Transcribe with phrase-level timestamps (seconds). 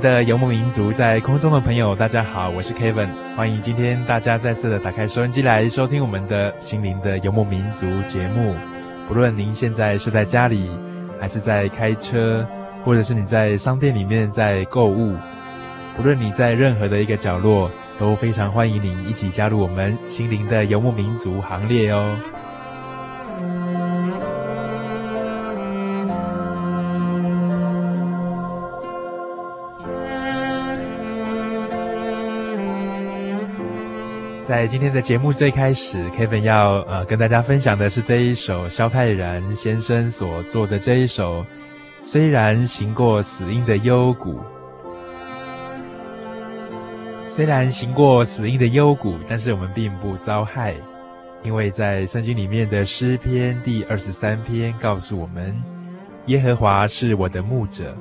[0.00, 8.54] 的游牧民族，在空中的朋友，大家好，我是 Kevin，欢迎今天大家再次的打开收音机来收听我们的心灵的游牧民族节目。
[9.06, 10.70] 不论您现在是在家里，
[11.20, 12.46] 还是在开车，
[12.82, 15.14] 或者是你在商店里面在购物，
[15.94, 22.16] 不论你在任何的一个角落，都非常欢迎您一起加入我们心灵的游牧民族行列哦。
[34.50, 41.42] 在今天的节目最开始，Kevin 要呃跟大家分享的是这一首萧泰然先生所做的这一首
[42.00, 44.40] 《虽然行过死荫的幽谷》。
[47.28, 50.74] 虽然行过死荫的幽谷，但是我们并不遭害，
[51.44, 55.54] 因为在圣经里面的诗篇第二十三篇告诉我们：
[56.26, 57.96] 耶和华是我的牧者，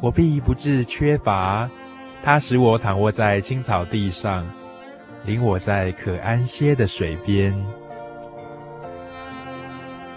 [0.00, 1.68] 我必不致缺乏。
[2.24, 4.50] 他使我躺卧在青草地上。
[5.24, 7.54] 领我在可安歇的水边，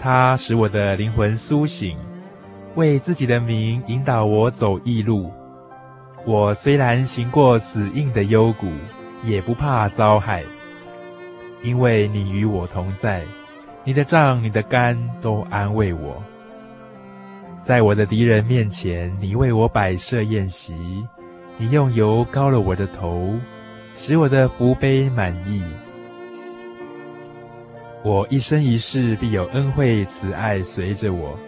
[0.00, 1.96] 他使我的灵魂苏醒，
[2.74, 5.30] 为自己的名引导我走义路。
[6.26, 8.70] 我虽然行过死荫的幽谷，
[9.22, 10.42] 也不怕遭害，
[11.62, 13.22] 因为你与我同在，
[13.84, 16.22] 你的杖、你的竿都安慰我。
[17.60, 21.06] 在我的敌人面前，你为我摆设宴席，
[21.58, 23.34] 你用油膏了我的头。
[23.96, 25.62] 使我的福杯满溢，
[28.02, 31.38] 我一生一世必有恩惠慈爱随着我，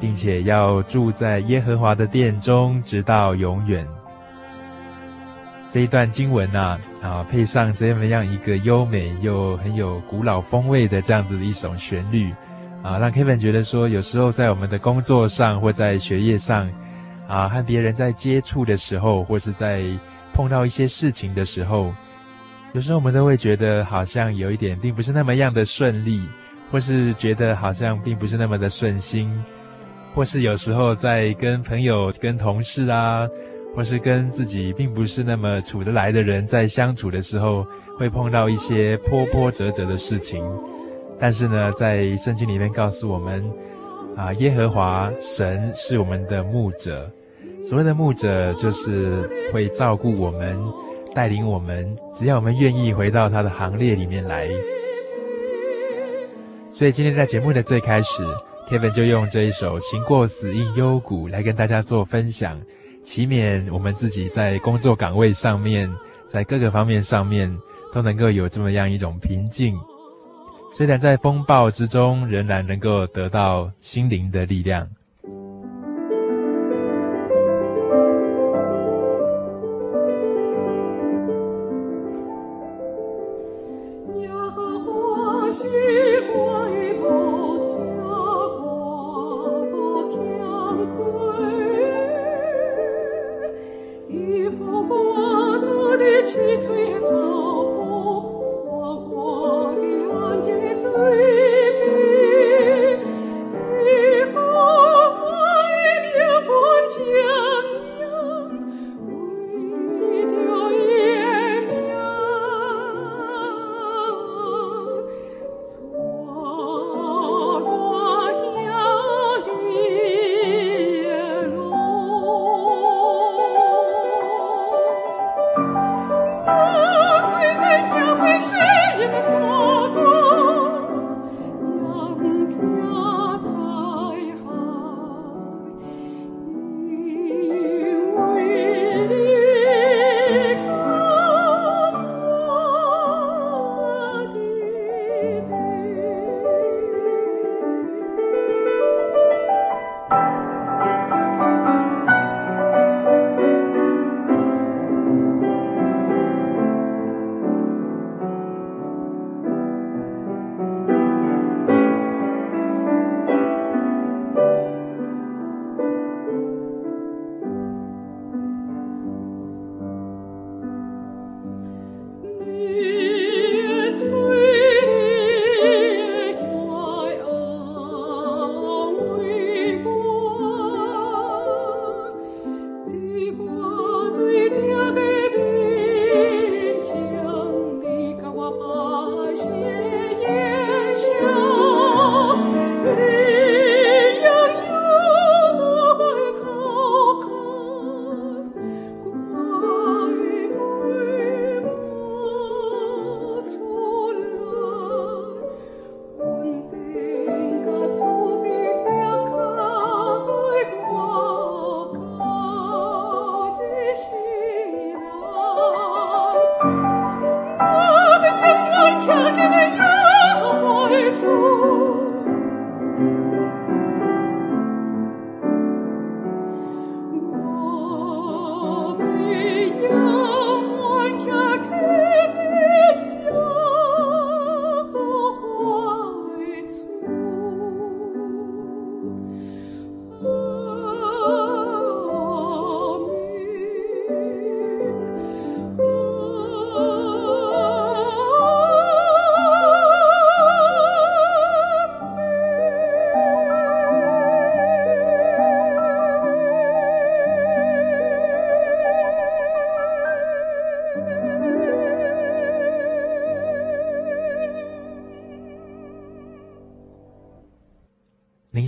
[0.00, 3.84] 并且要住在耶和华的殿中，直到永远。
[5.68, 12.30] 这一段经文啊，啊，配上这么样一个优美又很有古老风味的这样子的一首旋律，
[12.84, 16.70] 啊，让 Kevin 觉得说，有时候在我们的工作上或在学业上，
[17.26, 19.82] 啊，和别人在接触的时候，或是在
[20.32, 21.92] 碰到一些事情的时候，
[22.72, 26.22] 有时候我们都会觉得好像有一点并不是那么样的顺利，
[26.70, 29.30] 或是觉得好像并不是那么的顺心，
[30.14, 33.28] 或是有时候在跟朋友、跟同事啊，
[33.74, 37.66] 或是跟自己并不是那么处得来的人在相处的时候，
[37.98, 40.42] 会碰到一些波波折折的事情。
[41.18, 43.44] 但是呢，在圣经里面告诉我们，
[44.16, 47.10] 啊，耶和华神是我们的牧者。
[47.62, 50.58] 所谓的牧者，就是会照顾我们、
[51.14, 54.48] 带领我们，只要我们愿意回到他的行列里面来。
[56.72, 58.24] 所以今天在节目的最开始
[58.68, 62.60] ，Kevin 就用这一首《行过死荫幽谷》来跟大家做分享，
[63.04, 65.88] 祈免我们自己在工作岗位上面，
[66.26, 67.56] 在各个方面上面
[67.94, 69.78] 都能够有这么样一种平静，
[70.72, 74.88] 虽然在风暴之中，仍然能够得到心灵的力量。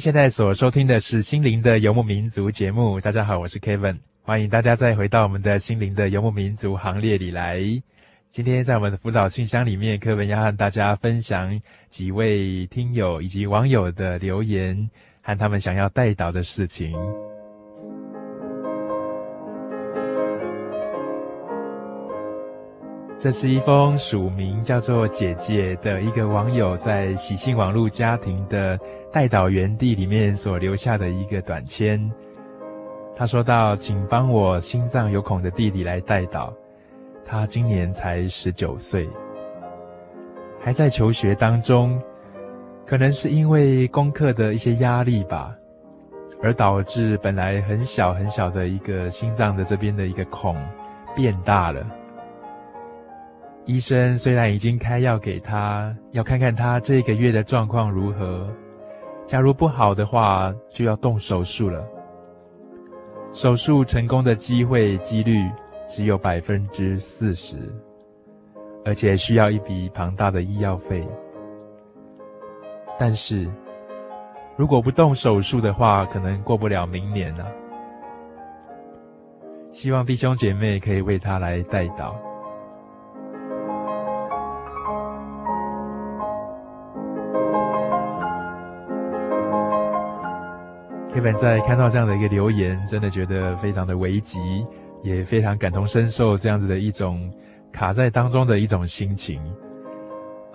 [0.05, 3.01] 现在所收听的是《心灵的游牧民族》节目。
[3.01, 7.59] 大家好，我是 Kevin，欢迎大家再回到我们的心灵的游牧民族行列里来。
[8.31, 11.59] 今天在我们的辅导信箱里面，Kevin 要和大家分享
[11.89, 14.91] 几位听友以及网友的留言
[15.23, 16.95] 和他们想要带导的事情。
[23.25, 28.79] 这是一封署名叫做“姐姐”的一个网友在喜庆网络家庭的
[29.11, 31.99] 代祷园地里面所留下的一个短签。
[33.17, 36.53] 他说道：“请帮我心脏有孔的弟弟来代祷，
[37.25, 39.09] 他今年才十九岁，
[40.61, 41.99] 还在求学当中，
[42.85, 45.57] 可能是因为功课的一些压力吧，
[46.43, 50.55] 而导致本来很小很小的一个心脏的这边的一个孔
[51.17, 51.83] 变大了。”
[53.67, 58.47] 医生虽然已经开药给他，要看看他这个月的状况如何。
[59.27, 61.89] 假如不好的话，就要动手术了。
[63.33, 65.51] 手术成功的机会几率
[65.89, 67.57] 只有百分之四十，
[68.85, 71.09] 而且需要一笔庞大的医药费。
[72.99, 73.51] 但是，
[74.57, 77.51] 如果不动手术的话，可能过不了明年了。
[79.73, 82.15] 希望弟兄姐妹可以为他来代祷。
[91.15, 94.67] Kevin 在看到这样的一个留言，真的觉得非常的危急，
[95.05, 97.33] 也非常感同身受这样子的一种
[97.71, 99.41] 卡在当中的一种心情。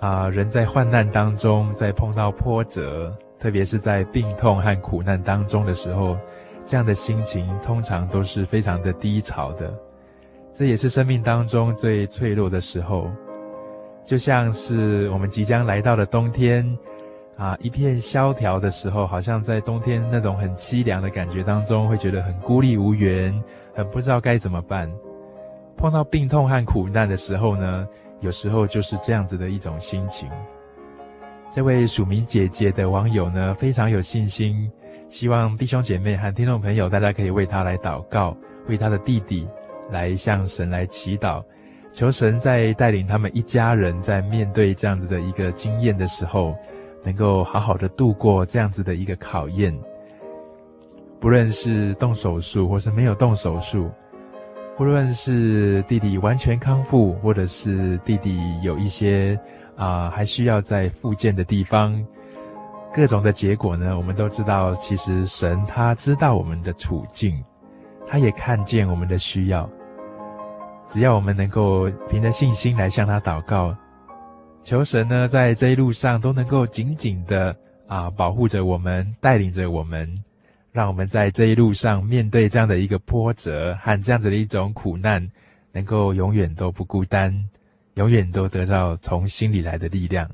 [0.00, 6.14] 啊，人在患难当中，在碰到波折，特别是在病痛和苦难当中的时候，
[6.62, 9.72] 这样的心情通常都是非常的低潮的。
[10.52, 13.10] 这也是生命当中最脆弱的时候，
[14.04, 16.78] 就像是我们即将来到的冬天。
[17.40, 23.32] 啊，一片萧条的时候，好像在冬天那种很凄凉的感觉当中，会觉得很孤立无援，
[23.74, 24.92] 很不知道该怎么办。
[25.74, 27.88] 碰到病痛和苦难的时候呢，
[28.20, 30.28] 有时候就是这样子的一种心情。
[31.50, 34.70] 这位署名姐姐的网友呢，非常有信心，
[35.08, 38.36] 希望弟兄姐妹和听众朋友，大家可以为他来祷告，
[38.68, 39.48] 为他的弟弟
[39.90, 41.42] 来向神来祈祷，
[41.90, 46.54] 求神在带领他们一家人在面对这样子的一个经验的时候，
[47.02, 49.76] 能够好好的度过这样子的一个考验。
[51.18, 53.90] 不论是动手术，或是没有动手术，
[54.76, 59.38] 不论是弟弟完全康复，或者是弟弟有一些。
[59.76, 62.06] 啊，还需要在复健的地方，
[62.92, 67.42] 各种的结果呢，我们都知道，其实神他知道我们的处境，
[68.06, 69.66] 他也看见我们的需要。
[70.86, 73.74] 只要我们能够凭着信心来向他祷告，
[74.62, 80.08] 求神呢，在这一路上都能够紧紧的啊保护着我们，带领着我们，
[80.72, 85.26] 让我们在这一路上面对这样的一个波折和这样子的一种苦难，
[85.72, 87.34] 能够永远都不孤单。
[87.94, 90.30] 永远都得到从心里来的力量。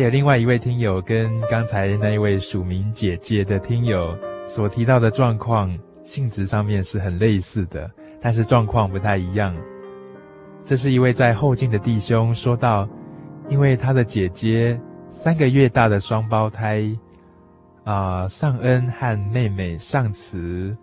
[0.00, 4.16] 还有另外一位听友，跟刚才那一位署名姐姐的听友
[4.46, 9.54] 所提到的状况性质上面是很类似的，但是状况不太一样。
[10.64, 12.88] 这是一位在后进的弟兄说道，
[13.50, 14.80] 因为他的姐姐
[15.10, 16.80] 三个月大的双胞胎，
[17.84, 20.74] 啊、呃，尚恩和妹妹尚慈，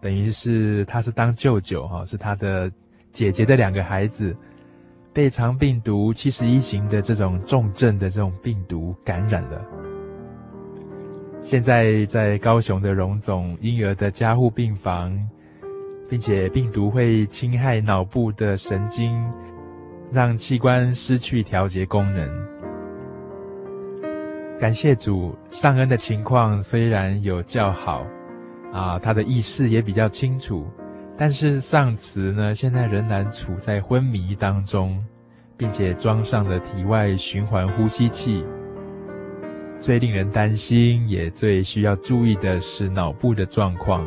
[0.00, 2.70] 等于是他是当舅舅哈，是他的
[3.10, 4.32] 姐姐的两个孩子，
[5.12, 9.64] 被肠病毒七十一型的这种重症的这种病毒感染了，
[11.42, 15.18] 现在在高雄的荣总婴儿的加护病房。
[16.08, 19.16] 并且病毒会侵害脑部的神经，
[20.10, 22.28] 让器官失去调节功能。
[24.58, 28.04] 感谢主，尚恩的情况虽然有较好，
[28.72, 30.66] 啊，他的意识也比较清楚，
[31.20, 34.98] 但是尚慈呢，现在仍然处在昏迷当中，
[35.54, 38.42] 并且装上了体外循环呼吸器。
[39.78, 44.02] 最令人担心，也最需要注意的是脑部的状况。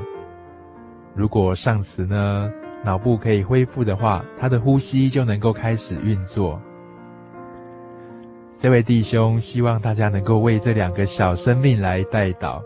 [1.13, 2.51] 如果尚慈呢，
[2.83, 6.59] 脑部可以恢复的话，他的呼吸就能够开始运作。
[8.57, 12.59] 这位弟兄希望大家能够为这两个小生命来代祷，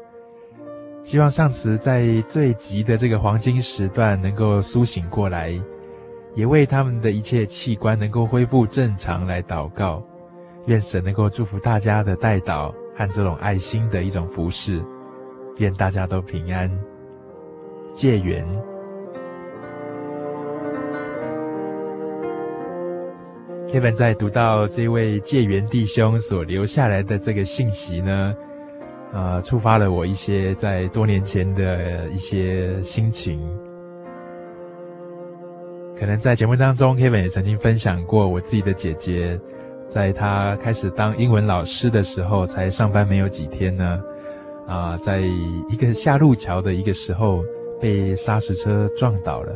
[1.08, 5.58] 希望上慈在最急的这个黄金时段能够苏醒过来，
[6.36, 10.06] 也为他们的一切器官能够恢复正常来祷告。
[10.66, 14.84] 愿神能够祝福大家的代祷和这种爱心的一种服侍，
[15.60, 16.70] 愿大家都平安。
[17.94, 18.46] 借缘。
[23.70, 28.36] Kevin 在读到这位借缘弟兄所留下来的这个信息呢，
[29.14, 33.40] 呃，触发了我一些在多年前的一些心情。
[35.98, 39.40] 可能在节目当中，Kevin 也曾经分享过我自己的姐姐，
[39.88, 44.02] 在她开始当英文老师的时候，才上班没有几天呢，
[44.68, 47.44] 啊、在一个下路桥的一个时候。
[47.80, 49.56] 被砂石车撞倒了，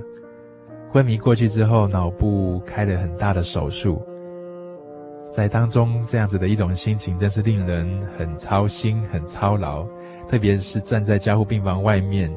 [0.91, 3.99] 昏迷过去之后，脑部开了很大的手术。
[5.31, 9.87] 在当中这样子的一种心情，真是令人很操心、很操劳。
[10.27, 12.31] 特别是站在加护病房外面，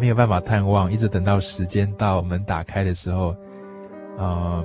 [0.00, 3.36] 没有办法探望，一直等到时间到，门打开的时候，
[4.16, 4.64] 呃，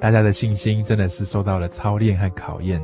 [0.00, 2.82] 大家的信心真的是受到了操练和考验。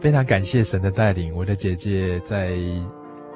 [0.00, 2.56] 非常感谢神的带领，我的姐姐在。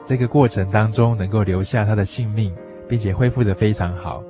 [0.09, 2.55] 这个过程当中，能够留下她的性命，
[2.89, 4.23] 并且恢复得非常好。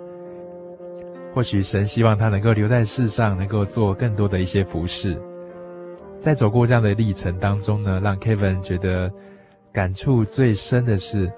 [1.37, 5.21] 或许神希望他能够留在世上，能够做更多的一些服饰。
[6.19, 9.13] 在走过这样的历程当中呢，让 Kevin 觉得
[9.71, 11.31] 感触最深的是，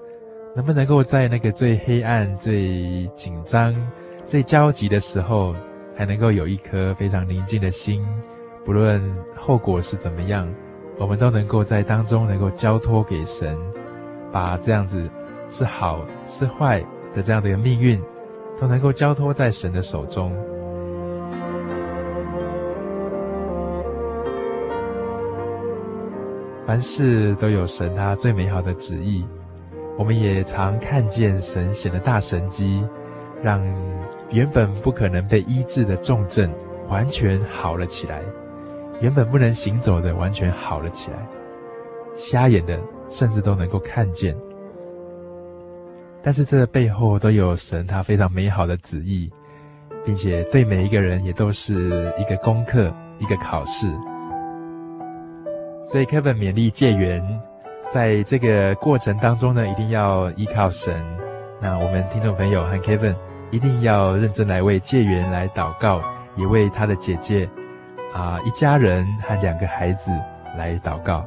[0.55, 3.75] 能不能够在那个最黑暗、最紧张、
[4.23, 5.53] 最焦急的时候，
[5.93, 8.01] 还能够有一颗非常宁静的心，
[8.63, 9.03] 不论
[9.35, 10.49] 后果是怎么样，
[10.97, 13.53] 我们都能够在当中能够交托给神。
[14.31, 15.11] 把这样子
[15.49, 16.79] 是好是坏
[17.13, 18.01] 的这样的一个命运，
[18.59, 20.35] 都能够交托在神的手中。
[26.67, 29.25] 凡事都有神他最美好的旨意，
[29.97, 32.83] 我们也常看见神显的大神迹，
[33.41, 33.63] 让
[34.31, 36.51] 原本不可能被医治的重症
[36.87, 38.21] 完全好了起来，
[39.01, 41.27] 原本不能行走的完全好了起来，
[42.15, 42.79] 瞎眼的。
[43.11, 44.37] 甚至都能够看见，
[46.21, 49.31] 但是这背后都有神他非常美好的旨意，
[50.05, 53.87] 并且对每一个人也都是一个功课，一个考试。
[55.83, 57.23] 所以 Kevin 勉励戒缘，
[57.87, 60.93] 在这个过程当中呢，一定要依靠神。
[61.61, 63.15] 那我们听众朋友和 Kevin
[63.49, 66.01] 一定要认真来为戒缘来祷告，
[66.35, 67.49] 也为他的姐姐
[68.13, 70.11] 啊一家人和两个孩子
[70.57, 71.25] 来祷告。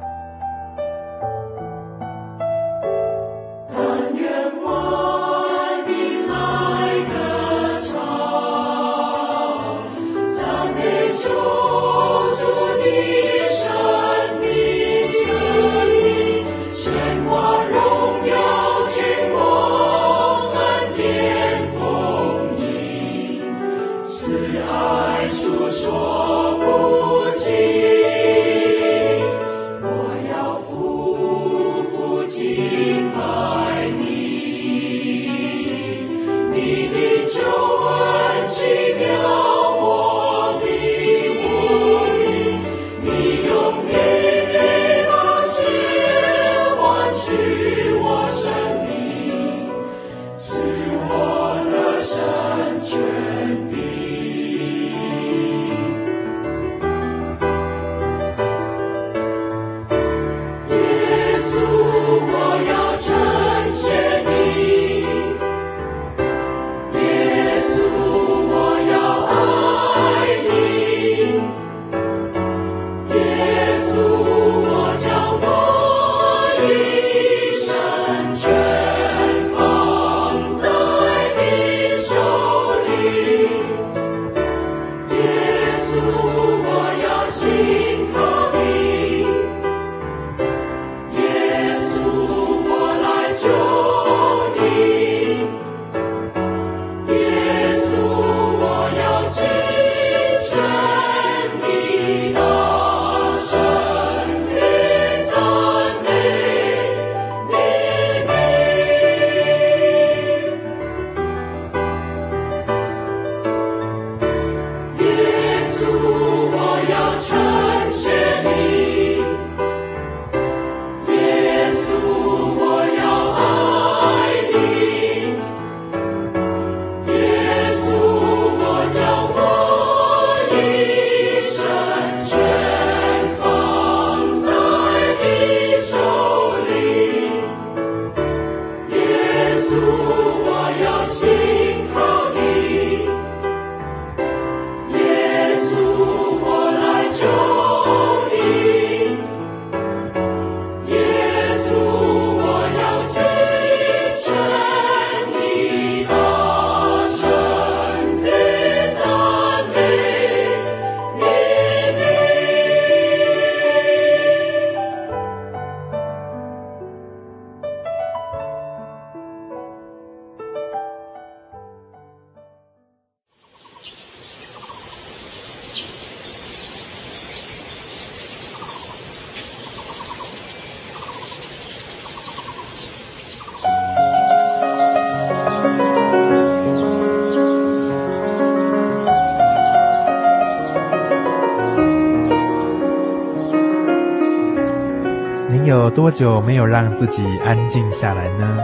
[195.95, 198.57] 多久没有让自己安静下来呢？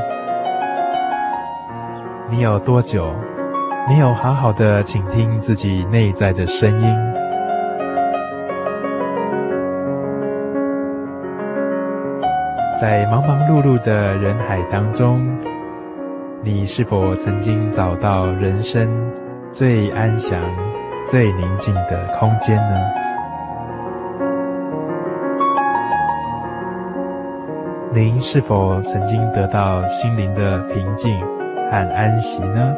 [2.28, 3.14] 你有多久
[3.88, 6.98] 没有好好的倾听自己内在的声音？
[12.82, 15.30] 在忙忙碌碌的人海当中，
[16.42, 18.90] 你是否曾经找到人生
[19.52, 20.40] 最安详、
[21.06, 23.09] 最宁静的空间呢？
[27.92, 31.20] 您是否曾经得到心灵的平静
[31.72, 32.76] 和安息呢？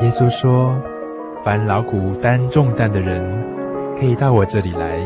[0.00, 0.76] 耶稣说
[1.42, 3.24] ：“凡劳苦担重担的人，
[3.98, 5.00] 可以到我这里来，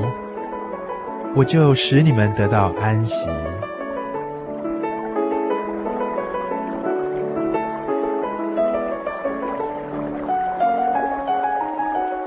[1.36, 3.30] 我就使你们得到安息。”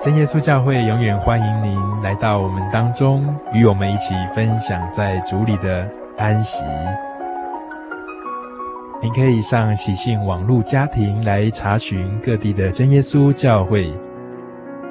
[0.04, 5.88] 真耶稣教会永远欢迎您来到我们当中，与我们一起分享在主里的
[6.18, 6.66] 安息。
[9.00, 13.94] 您可以上喜信网络家庭来查询各地的真耶稣教会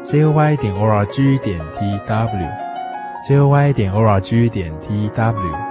[0.05, 1.61] ，joy 点 org 点
[3.27, 5.69] tw，joy 点 org 点 tw。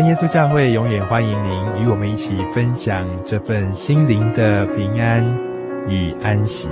[0.00, 5.22] 真耶稣教会永远欢迎您与我们一起分享这份心灵的平安
[5.90, 6.70] 与安息。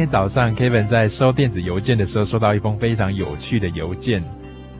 [0.00, 4.24] 今天早上，Kevin 在收电子邮件的时候，收到一封非常有趣的邮件，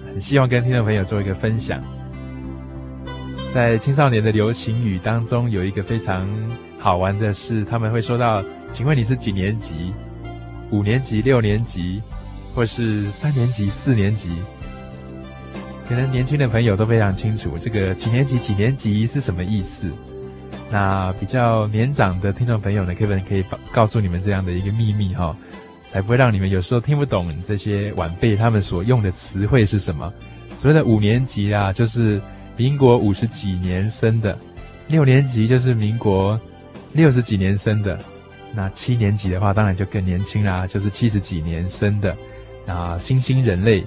[0.06, 1.78] 很希望跟听众朋友做一个分享。
[3.52, 6.26] 在青少年的流行语当中，有一个非常
[6.78, 9.92] 好玩的是，他们会说到：“请问你是几年级？
[10.70, 12.00] 五年级、六年级，
[12.54, 14.30] 或是三年级、四年级？”
[15.86, 19.90] 可能年轻的朋友都非常清楚，这个几年级、几年级是什么意思。
[20.70, 25.36] 那比较年长的听众朋友呢，可不可以告诉你们这样的一个秘密哈，
[25.88, 30.12] 才不会让你们有时候听不懂这些晚辈他们所用的词汇是什么？
[30.54, 32.22] 所谓的五年级啊，就是
[32.56, 34.32] 民国五十几年生的；
[34.86, 36.40] 六年级就是民国
[36.92, 37.96] 六十几年生的；
[38.54, 42.16] 那七年级的话，当然就更年轻啦，就是七十几年生的
[42.66, 43.84] 啊，新兴人类。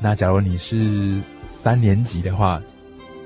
[0.00, 2.60] 那假如你是三年级的话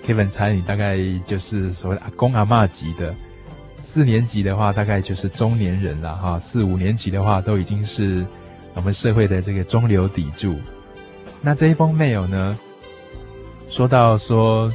[0.06, 3.14] ，Kevin 猜你大概就是所谓的阿公阿嬷级的，
[3.80, 8.24] 四年级的话大概就是中年人了哈，四五年级的话都已经是
[8.74, 10.56] 我们社会的这个中流砥柱。
[11.42, 12.58] 那这一封 mail 呢，
[13.68, 14.72] 说到说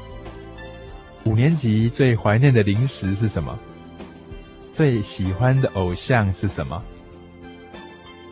[1.24, 3.58] 五年级最怀念的零食是什么？
[4.72, 6.82] 最喜欢的偶像是什么？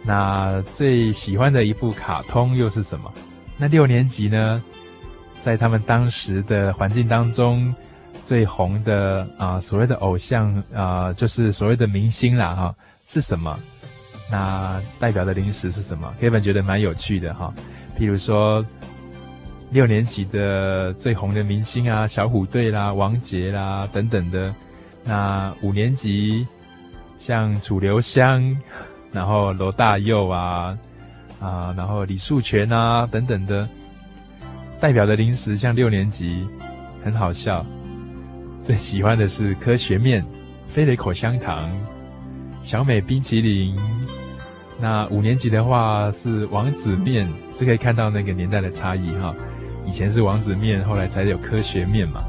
[0.03, 3.13] 那最喜欢的一部卡通又是什么？
[3.57, 4.63] 那六年级呢？
[5.39, 7.73] 在他们当时的环境当中，
[8.23, 12.75] 最红的啊、所谓的偶像啊、就是所谓的明星啦，哈，
[13.05, 13.57] 是什么？
[14.31, 17.53] 那代表的零食是什么？Kevin 觉得蛮有趣的哈。
[17.97, 18.63] 譬如说，
[19.71, 24.53] 六年级的最红的明星啊，小虎队啦、王杰啦等等的。
[25.03, 26.45] 那五年级
[27.17, 28.55] 像楚留香，
[29.11, 30.77] 然后罗大佑啊，
[31.39, 33.67] 啊，然后李树全啊等等的。
[34.79, 36.47] 代表的零食像六年级，
[37.03, 37.65] 很好笑。
[38.63, 40.25] 最喜欢的是科学面、
[40.73, 41.69] 飞雷口香糖、
[42.61, 43.77] 小美冰淇淋。
[44.79, 49.35] 那五年级的话是王子面，这可以看到那个年代的差异哈。
[49.85, 52.23] 以前是王子面，后来才有科学面嘛。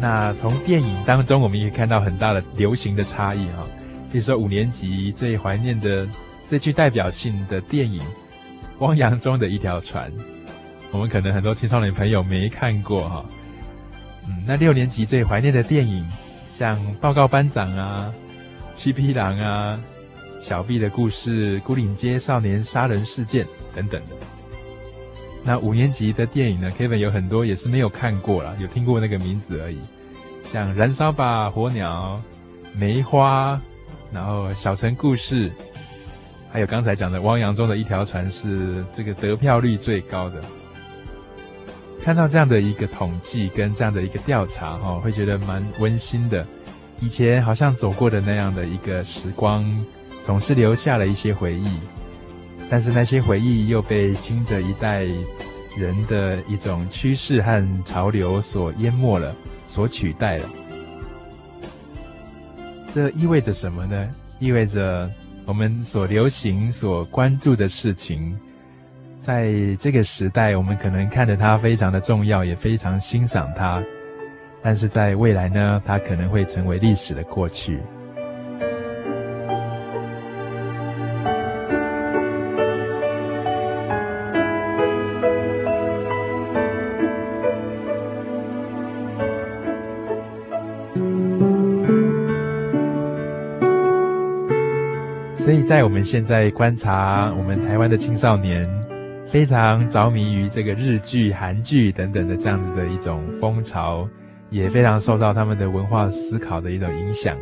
[0.00, 3.66] 那从电影当中，我们也可以看到很大的流行的差异哈。
[4.10, 6.08] 比如说五年级最怀念的。
[6.46, 8.00] 最具代表性的电影
[8.78, 10.08] 《汪洋中的一条船》，
[10.92, 13.24] 我们可能很多青少年朋友没看过哈。
[14.28, 16.06] 嗯，那六年级最怀念的电影，
[16.48, 18.14] 像《报告班长》啊，
[18.78, 19.78] 《七匹狼》啊，
[20.44, 24.10] 《小 B 的故事》、《孤岭街少年杀人事件》等等的。
[25.42, 29.78] 那五年级的电影呢，Kevin 有很多也是没有看过啦，有听过那个名字而已，
[30.44, 32.22] 像《燃烧吧火鸟》、
[32.78, 33.54] 《梅花》，
[34.14, 35.50] 然后《小城故事》。
[36.56, 40.42] 还有刚才讲的《汪洋中的一条船》是这个得票率最高的。
[42.02, 46.46] 看到这样的一个统计跟这样的一个调查，哈，会觉得蛮温馨的。
[46.98, 49.66] 以前好像走过的那样的一个时光，
[50.22, 51.68] 总是留下了一些回忆。
[52.70, 55.02] 但是那些回忆又被新的一代
[55.76, 60.48] 人的一种趋势和潮流所淹没了，所取代了。
[62.88, 64.10] 这意味着什么呢？
[64.38, 65.10] 意味着。
[65.46, 68.36] 我们所流行、所关注的事情，
[69.20, 73.80] 在这个时代，我们可能看着它非常的重要，也非常欣赏它，
[74.60, 77.78] 但是在未来呢，它可能会成为历史的过去。
[95.66, 98.70] 在我们现在观察，我们台湾的青少年
[99.28, 104.08] 非常着迷于这个日剧、韩剧等等的这样子的一种风潮，
[104.48, 107.36] 也非常受到他们的文化思考的一种影响。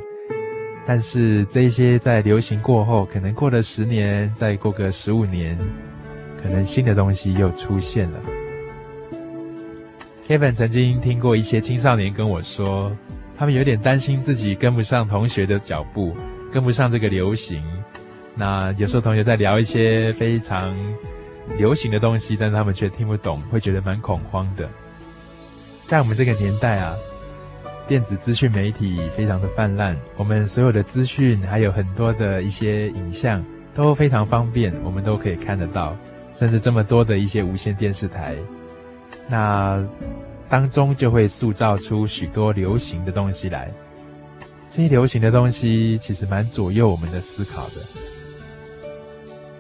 [0.86, 5.58] 但是这些在流行过后，可能过了十年，再过个十五年，
[6.42, 8.20] 可能新的东西又出现了。
[10.26, 12.90] Kevin 曾经听过一些青少年跟我说，
[13.36, 16.16] 他们有点担心自己跟不上同学的脚步，
[16.50, 17.62] 跟不上这个流行。
[18.34, 20.74] 那有时候同学在聊一些非常
[21.56, 24.68] 流行的东西，但是他们却听不懂，会觉得蛮恐慌的。
[25.86, 26.96] 在我们这个年代啊，
[27.86, 33.44] 电子资讯媒体非常的泛滥，我们所有的资讯还有很多的一些影像
[33.74, 35.96] 都非常方便，我们都可以看得到，
[36.32, 38.34] 甚至这么多的一些无线电视台，
[39.28, 39.86] 那
[40.48, 43.70] 当中就会塑造出许多流行的东西来。
[44.70, 47.74] 这些流行的东西其实蛮左右我们的思考的。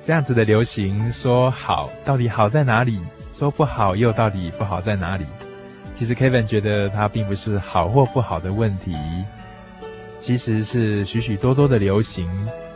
[0.04, 3.00] 这样子的流行说好，到底好在哪里？
[3.32, 5.24] 说不好，又到底不好在哪里？
[5.94, 8.94] 其实 Kevin 觉得它并不是好或不好的问题，
[10.20, 12.28] 其实是许许多多的流行，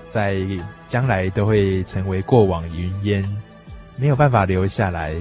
[0.09, 0.39] 在
[0.87, 3.23] 将来都会成为过往云烟，
[3.97, 5.15] 没有办法留下来。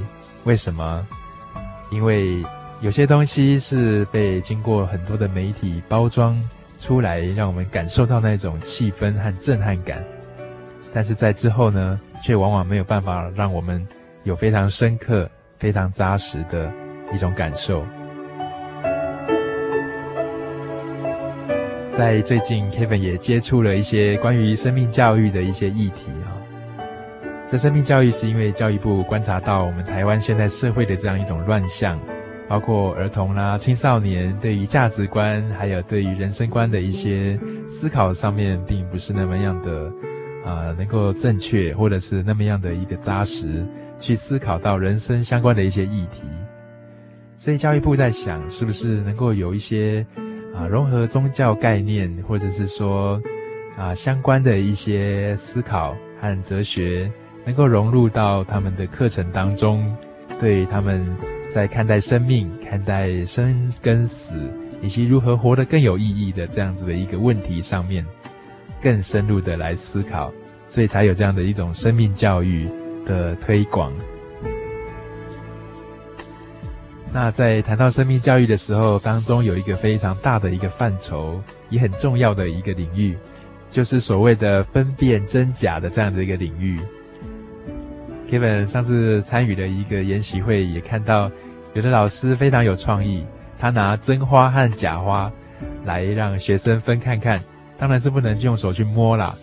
[0.46, 1.06] 为什么？
[1.92, 2.42] 因为
[2.80, 6.42] 有些东西是被经过很多的媒体包装
[6.80, 10.02] 出来，让我们感受到那种气氛和震撼感，
[10.94, 13.86] 但是在之后呢，却往往没有办法让我们
[14.24, 16.72] 有非常深刻、非常扎实的。
[17.14, 17.86] 一种感受，
[21.90, 26.36] 在最近，Kevin 也接触了一些关于生命教育的一些议题啊。
[27.48, 31.98] 这生命教育是因为教育部观察到我们台湾现在社会的这样一种乱象，
[32.50, 39.90] 包括儿童啦、青少年对于价值观还有对于人生观的一些思考上面，并不是那么样的
[40.48, 43.66] 啊、呃，能够正确或者是那么样的一个扎实，
[44.00, 46.24] 去思考到人生相关的一些议题。
[47.36, 50.06] 所以教育部在想，是不是能够有一些
[50.56, 53.22] 啊融合宗教概念，或者是说
[53.78, 57.12] 啊相关的一些思考和哲学，
[57.46, 59.94] 能够融入到他们的课程当中，
[60.40, 61.06] 对他们
[61.50, 64.40] 在看待生命、看待生跟死，
[64.82, 68.06] 以及如何活得更有意义的这样子的一个问题上面，
[68.82, 70.32] 更深入的来思考，
[70.66, 72.70] 所以才有这样的一种生命教育
[73.06, 73.92] 的推广。
[77.12, 83.18] 那在谈到生命教育的时候，当中有一个非常大的一个范畴，也很重要的一个领域，
[83.72, 86.78] 就是所谓的分辨真假的这样的一个领域。
[88.30, 91.32] Kevin 上次参与了一个研习会，也看到
[91.74, 93.26] 有的老师非常有创意，
[93.58, 95.32] 他拿真花和假花
[95.86, 97.40] 来让学生分看看，
[97.78, 99.36] 当然是不能用手去摸啦，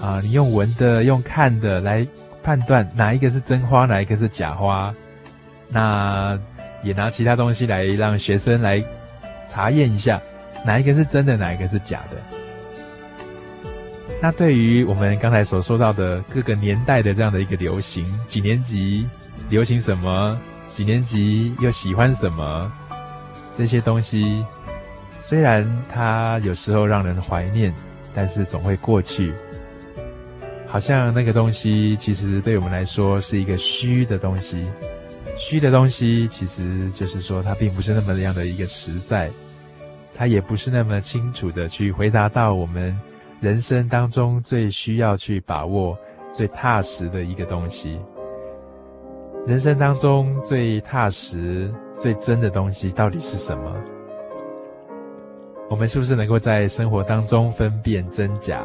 [0.00, 2.06] 啊，你用闻的、用看的来
[2.42, 4.94] 判断哪一个是真花，哪一个是假花，
[5.68, 6.38] 那。
[6.84, 8.84] 也拿其他东西来让学生来
[9.46, 10.20] 查验一下，
[10.66, 12.16] 哪一个是真的，哪一个是假的。
[14.20, 19.06] 那对于我们刚才所说到的各个年代的这样的一个流行，几年级
[19.48, 22.72] 流行什么，几年级又喜欢什么，
[23.52, 24.44] 这些东西，
[25.22, 27.72] 虽然它有时候让人怀念，
[28.12, 29.32] 但是总会过去。
[30.66, 34.66] 好像那个东西其实对我们来说是一个虚的东西。
[35.36, 39.30] 虚的东西，其实就是说，它并不是那么样的一个实在，
[40.12, 42.98] 它也不是那么清楚的去回答到我们
[43.40, 45.96] 人生当中最需要去把握、
[46.32, 48.00] 最踏实的一个东西。
[49.46, 53.72] 人生当中最踏实、最真的东西到底是什么？
[55.68, 58.64] 我们是不是能够在生活当中分辨真假？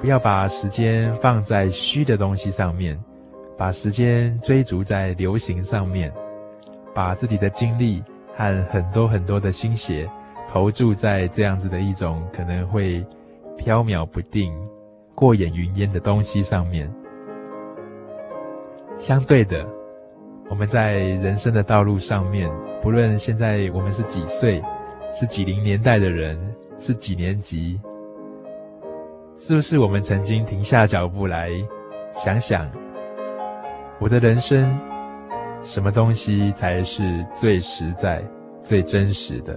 [0.00, 2.98] 不要把时间放在虚的东西上面。
[3.56, 6.12] 把时间追逐在流行上面，
[6.92, 8.02] 把自己的精力
[8.34, 10.10] 和很多很多的心血
[10.48, 13.06] 投注在这样子的一种可能会
[13.56, 14.52] 飘渺不定、
[15.14, 16.92] 过眼云烟的东西上面。
[18.98, 19.64] 相对的，
[20.50, 22.50] 我们在人生的道路上面，
[22.82, 24.60] 不论现在我们是几岁，
[25.16, 26.36] 是几零年代的人，
[26.76, 27.80] 是几年级，
[29.38, 31.50] 是不是我们曾经停下脚步来
[32.12, 32.68] 想想？
[34.00, 34.76] 我的人生，
[35.62, 38.20] 什么东西才是最实在、
[38.60, 39.56] 最真实的？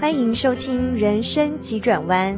[0.00, 2.32] 欢迎收听《人生急转弯》。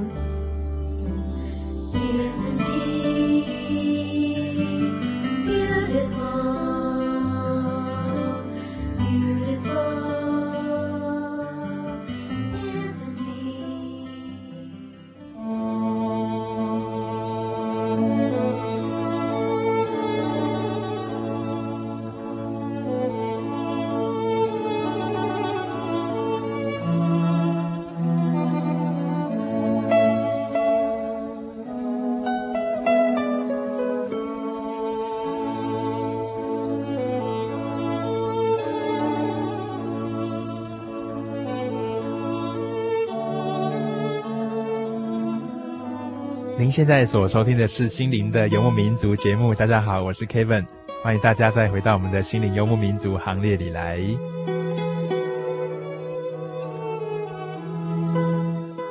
[46.71, 49.53] 现在所收听的是《心灵的游牧民族》节目。
[49.53, 50.65] 大家好，我是 Kevin，
[51.03, 53.99] 欢迎大家再回到我们的心灵游牧民族行列里来。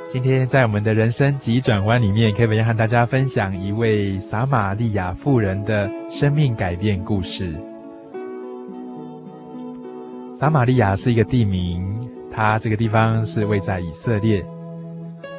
[0.09, 7.55] 今天在我们的人生急转弯里面，Kevin 要和大家分享一位撒玛利亚妇人的生命改变故事。
[10.33, 11.81] 撒玛利亚是一个地名，
[12.29, 14.43] 它这个地方是位在以色列。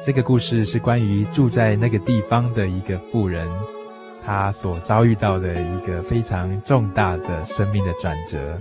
[0.03, 3.47] 这个故事是关于住在那个地方的一个富人，
[4.25, 8.59] 他所遭遇到的一个非常重大的生命的转折。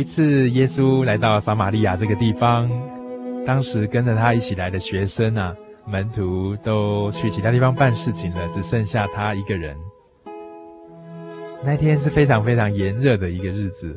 [0.00, 2.70] 一次，耶稣来到撒玛利亚这个地方，
[3.44, 5.54] 当时跟着他一起来的学生啊，
[5.86, 9.76] 门徒都去其他地方办事情了，只剩下他一个人。
[11.62, 13.94] 那天是非常非常炎热的一个日子，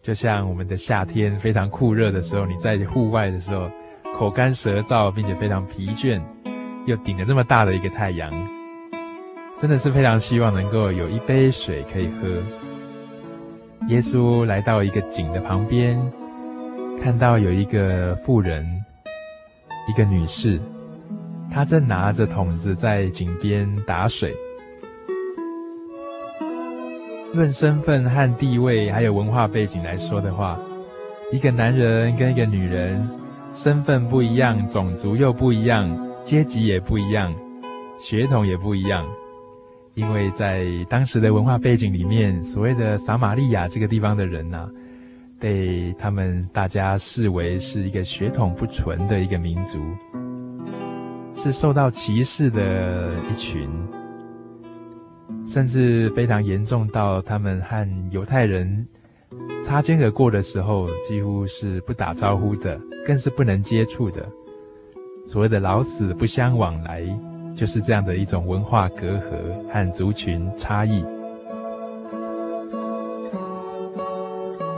[0.00, 3.68] 就像我们的夏天非常酷热的时候，你在户外的时候
[4.16, 6.22] 口干舌燥，并且非常疲倦，
[6.86, 8.30] 又顶着这么大的一个太阳，
[9.58, 12.28] 真的是非常希望能够有一杯水可以喝。
[13.88, 15.96] 耶稣来到一个井的旁边，
[17.00, 18.66] 看到有一个妇人，
[19.88, 20.60] 一个女士，
[21.52, 24.34] 她正拿着桶子在井边打水。
[27.32, 30.58] 论身份和地位，还有文化背景来说的话，
[31.30, 33.08] 一个男人跟一个女人，
[33.52, 35.88] 身份不一样，种族又不一样，
[36.24, 37.32] 阶级也不一样，
[38.00, 39.06] 血统也不一样。
[39.96, 44.70] 因为在当时的文化背景里面，所谓的撒玛利亚这个地方的人呢、啊，
[45.40, 49.80] 被他们大家视为是一个血统不纯的一个民族，
[51.32, 53.70] 是受到歧视的一群，
[55.46, 58.86] 甚至非常严重到他们和犹太人
[59.62, 64.28] 擦肩而过的时候，几乎是不打招呼的，更是不能接触的，
[65.24, 67.02] 所谓的老死不相往来。
[67.56, 71.00] 就是这样的一种文化隔阂和族群差异。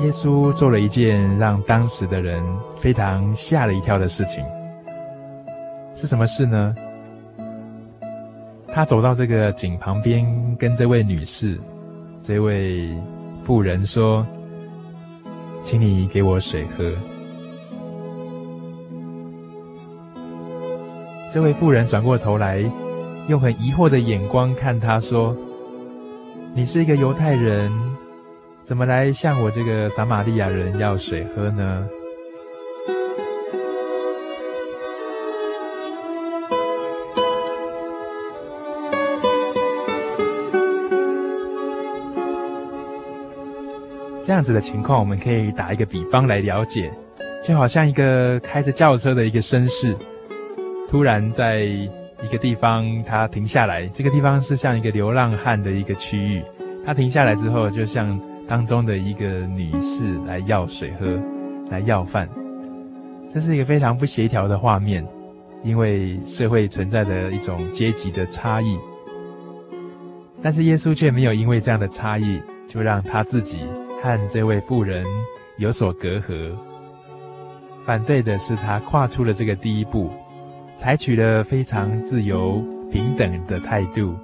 [0.00, 2.40] 耶稣做了一件让当时的人
[2.80, 4.44] 非常吓了一跳的事情，
[5.92, 6.74] 是什么事呢？
[8.72, 10.24] 他走到这个井旁边，
[10.56, 11.58] 跟这位女士、
[12.22, 12.96] 这位
[13.42, 14.24] 妇人说
[15.64, 16.92] ：“请你给我水喝。”
[21.30, 22.64] 这位妇人转过头来，
[23.28, 25.36] 用很疑惑的眼光看他，说
[26.56, 27.70] ：“你是一个犹太人。”
[28.62, 31.86] 怎么来向我这个撒玛利亚人要水喝呢？
[44.22, 46.90] 这样子的情况，我们可以打一个比方来了解，
[47.42, 49.96] 就好像一个开着轿车的一个绅士，
[50.88, 56.42] 突然在一个地方他停下来，这个地方是像一个流浪汉的一个区域，
[56.84, 58.18] 他停下来之后，就像。
[58.48, 61.20] 当中的一个女士来要水喝，
[61.68, 62.26] 来要饭，
[63.28, 65.06] 这是一个非常不协调的画面，
[65.62, 68.78] 因为社会存在的一种阶级的差异。
[70.40, 73.66] 但是耶稣却没有因为这样的差异，就让他自己
[74.02, 75.04] 和这位妇人
[75.58, 76.50] 有所隔阂。
[77.84, 80.10] 反对的是他跨出了这个第一步，
[80.78, 84.14] 采取了非常自由平等的态度，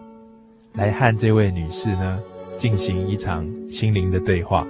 [0.74, 2.20] 来和这位女士呢，
[2.56, 4.64] 进行一场心灵的对话。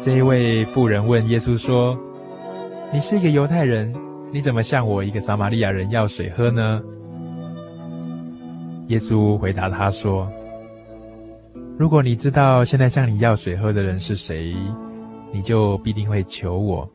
[0.00, 1.94] 这一位妇人问耶稣说
[2.96, 3.94] ：“你是一个犹太人，
[4.32, 6.80] 你怎么向我一个撒玛利亚人要水喝呢？”
[8.88, 10.26] 耶稣回答他说
[11.78, 14.56] ：“如果你知道现在向你要水喝的人是谁，
[15.30, 16.88] 你就必定会求我，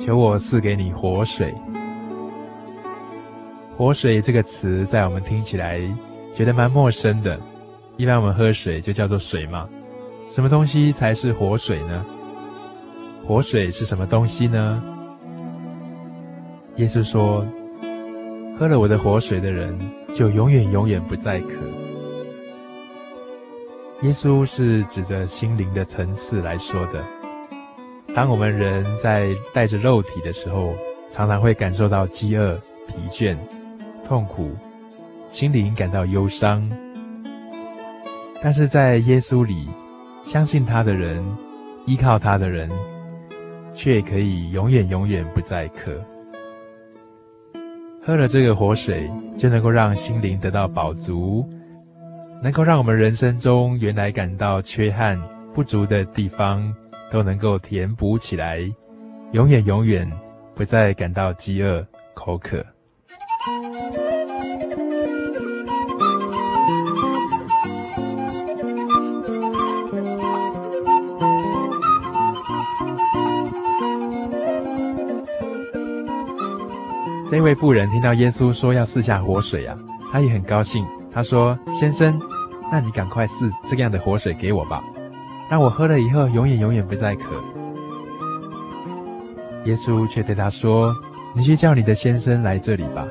[0.00, 1.54] 求我赐给你活水。
[3.76, 5.80] 活水这个词在我们听起来
[6.34, 7.38] 觉得蛮陌生的，
[7.96, 9.68] 一般我们喝水就叫做水嘛。
[10.30, 12.04] 什么东西才是活水呢？
[13.24, 14.82] 活水是什么东西呢？
[16.78, 17.46] 耶稣说。”
[18.58, 19.78] 喝了我的活水的人，
[20.12, 21.54] 就永远永远不再渴。
[24.02, 27.04] 耶稣是指着心灵的层次来说的。
[28.12, 30.74] 当我们人在带着肉体的时候，
[31.08, 33.36] 常常会感受到饥饿、疲倦、
[34.04, 34.50] 痛苦，
[35.28, 36.68] 心灵感到忧伤。
[38.42, 39.68] 但是在耶稣里，
[40.24, 41.24] 相信他的人，
[41.86, 42.68] 依靠他的人，
[43.72, 46.04] 却可以永远永远不再渴。
[48.08, 49.06] 喝了这个活水，
[49.36, 51.46] 就能够让心灵得到饱足，
[52.42, 55.20] 能够让我们人生中原来感到缺憾
[55.52, 56.74] 不足的地方，
[57.10, 58.60] 都能够填补起来，
[59.32, 60.10] 永远永远
[60.54, 62.64] 不再感到饥饿口渴。
[77.30, 79.76] 这位妇人听到耶稣说要赐下活水啊，
[80.10, 80.82] 她也很高兴。
[81.12, 82.18] 她说：“先生，
[82.72, 84.82] 那你赶快赐这样的活水给我吧，
[85.50, 87.24] 让我喝了以后永远永远不再渴。”
[89.66, 90.94] 耶稣却对她说
[91.36, 93.06] ：“你去叫你的先生来这里吧。”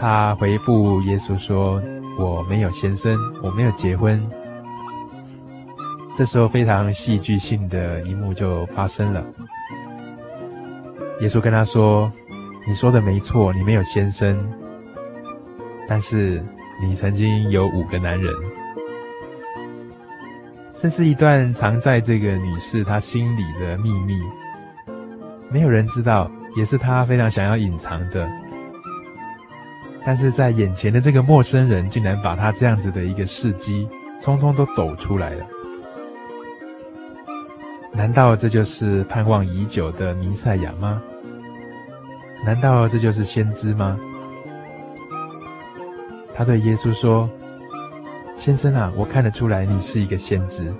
[0.00, 1.82] 她回复耶稣说
[2.18, 4.26] ：“我没有先生，我没有结婚。”
[6.16, 9.22] 这时候非常戏剧性的一幕就发生了。
[11.20, 12.12] 耶稣跟他说
[12.68, 14.38] ：“你说的没错，你没有先生，
[15.88, 16.44] 但是
[16.82, 18.32] 你曾经有五个男人。
[20.74, 24.14] 这是一段藏在这个女士她心里的秘密，
[25.50, 28.28] 没有人知道，也是她非常想要隐藏的。
[30.04, 33.88] 但是在眼前的这个陌生人，竟然把她这样子的一个事迹，
[34.22, 35.46] 通通都抖出来了。”
[37.96, 41.02] 难道这就是盼望已久的弥赛亚吗？
[42.44, 43.96] 难道这就是先知吗？
[46.34, 47.28] 他对耶稣说
[48.36, 50.72] ：“先生啊，我看得出来你是一个先知。”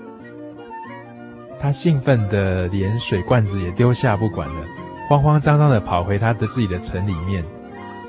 [1.59, 4.65] 他兴奋的连水罐子也丢下不管了，
[5.09, 7.43] 慌慌张张的跑回他的自己的城里面，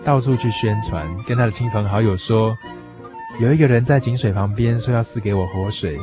[0.04, 2.54] 到处去宣传，跟他的亲朋好友说
[3.40, 5.98] ：“有一个人在井水旁边说要赐给我活水。”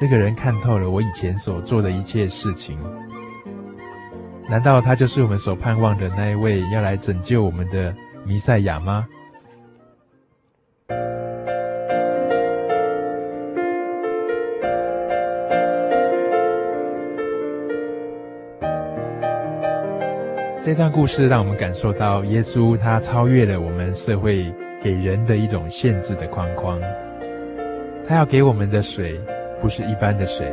[0.00, 2.78] 这个人看透了我以前所做的一切事情。
[4.48, 7.94] 难道他就是我们所盼望的那一位要来拯救我们的
[8.24, 9.06] 弥赛亚吗？
[20.62, 26.80] 这段故事让我们感受到，耶稣他超越了我们社会给人的一种限制的框框。
[28.08, 29.20] 他要给我们的水，
[29.60, 30.50] 不是一般的水，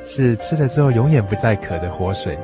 [0.00, 2.38] 是吃了之后永远不再渴的活水。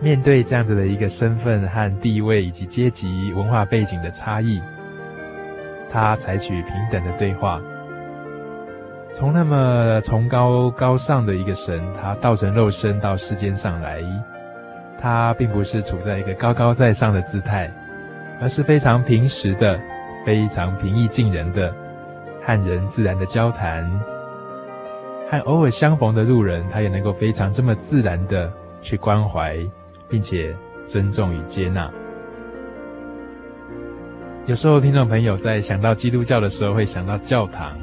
[0.00, 4.60] 面对这样子的一个身份和地位以及阶级文化背景的差异，
[5.90, 7.60] 他采取平等的对话。
[9.12, 14.02] 从那么崇高高尚的一个神，他道成肉身到世间上来，
[15.00, 17.72] 他并不是处在一个高高在上的姿态，
[18.40, 19.80] 而是非常平实的、
[20.26, 21.72] 非常平易近人的，
[22.44, 23.88] 和人自然的交谈，
[25.30, 29.58] 和偶尔相逢的路人，他也能够非常这么自然的去关怀，
[30.08, 30.54] 并且
[30.86, 31.90] 尊重与接纳。
[34.46, 37.78] 有时候听众朋友在想到基督教的时候，会想到教堂。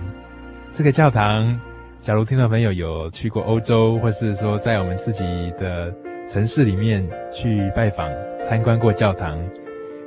[0.72, 1.60] 这个教堂，
[2.00, 5.24] 假如听众朋友有去过欧洲，或是说在我们自己
[5.58, 5.92] 的
[6.28, 8.08] 城市里面去拜访、
[8.40, 9.38] 参观过教堂，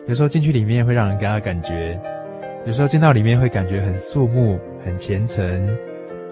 [0.07, 2.01] 有时候进去里面会让人给他感觉，
[2.67, 5.69] 有时候进到里面会感觉很肃穆、很虔诚，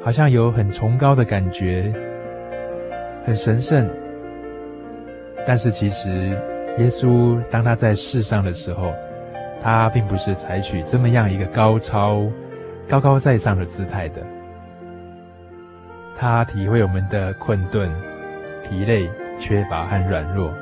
[0.03, 1.93] 好像有很崇高的感觉，
[3.25, 3.89] 很神圣。
[5.47, 6.11] 但是其实，
[6.79, 8.95] 耶稣当他在世上的时候，
[9.61, 12.27] 他并不是采取这么样一个高超。
[12.89, 14.21] 高高在上的姿态的，
[16.19, 17.91] 他体会我们的困顿、
[18.63, 19.09] 疲累、
[19.39, 20.53] 缺乏和软弱。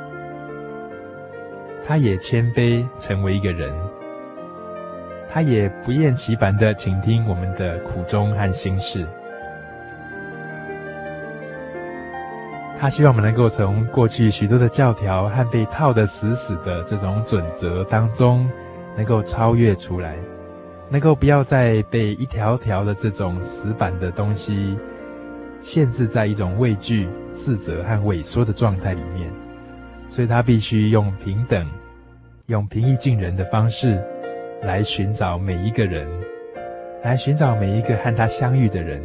[1.86, 3.72] 他也谦卑，成为一个人。
[5.32, 9.06] 他也不厌其烦地倾听我们的苦衷和心事。
[12.78, 18.50] 他希望我们能够从过去许多的教条和被套得死死的这种准则当中，
[18.96, 20.16] 能够超越出来。
[20.88, 24.76] 能够不要再被一条条的这种死板的东西
[25.60, 29.30] 限制在一种畏惧、自责和萎缩的状态里面，
[30.08, 31.64] 所以他必须用平等、
[32.46, 34.02] 用平易近人的方式
[34.62, 36.06] 来寻找每一个人，
[37.02, 39.00] 来寻找每一个和他相遇的人。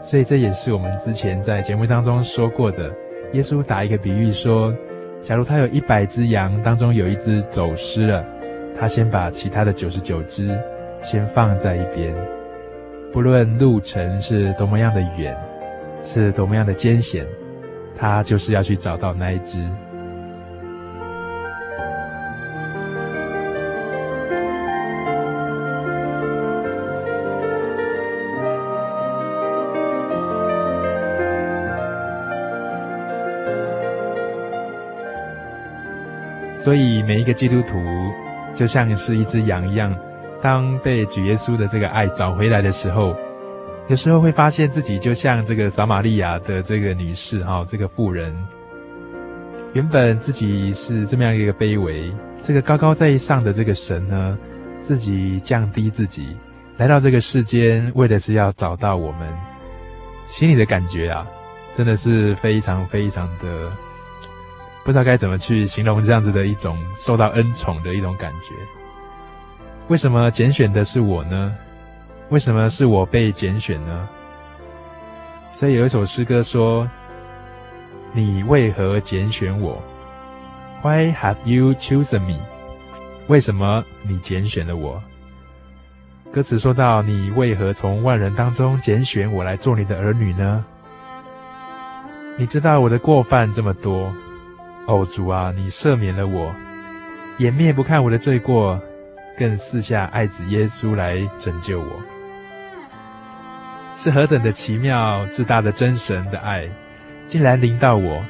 [0.00, 2.92] 所以这也是我们之前在节目当中说过的。
[3.32, 4.74] 耶稣打一个比喻说，
[5.20, 8.24] 假如他有一百只羊，当中有一只走失了。
[8.78, 10.56] 他先把其他的九十九只
[11.02, 12.14] 先放在一边，
[13.12, 15.36] 不论路程是多么样的远，
[16.00, 17.26] 是多么样的艰险，
[17.96, 19.58] 他就是要去找到那一只。
[36.68, 37.78] 所以每一个基督徒。
[38.54, 39.94] 就像是一只羊一样，
[40.42, 43.16] 当被主耶稣的这个爱找回来的时候，
[43.86, 48.34] 有时候会发现自己就像这个撒玛利亚的这个女士哈，这个妇人，
[49.72, 54.36] 原本自己是这么样一个卑微，这个高高在上的这个神呢，
[54.78, 56.36] 自己降低自己，
[56.76, 59.26] 来到这个世间，为的是要找到我们。
[60.28, 61.26] 心里的感觉啊，
[61.72, 63.70] 真的是非常非常的。
[64.88, 68.54] 不知道该怎么去形容这样子的一种受到恩宠的一种感觉。
[69.88, 71.54] 为什么拣选的是我呢？
[72.30, 74.08] 为什么是我被拣选呢？
[75.52, 76.88] 所以有一首诗歌说
[78.14, 79.78] ：“你为何拣选我
[80.82, 82.38] ？Why have you chosen me？
[83.26, 85.02] 为什么你拣选了我？”
[86.32, 90.64] 歌词说到：“你为何从万人当中拣选我来做你的儿女呢？
[92.38, 94.10] 你知道我的过犯这么多。”
[94.88, 96.50] 哦，主啊，你赦免了我，
[97.36, 98.80] 掩面不看我的罪过，
[99.36, 102.02] 更赐下爱子耶稣来拯救我，
[103.94, 106.66] 是何等的奇妙、至大的真神的爱，
[107.26, 108.24] 竟然临到我，